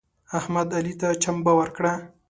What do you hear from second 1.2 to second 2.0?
چمبه ورکړه.